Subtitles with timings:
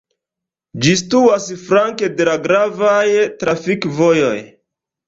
[0.85, 3.07] Ĝi situas flanke de la gravaj
[3.45, 4.37] trafikvojoj.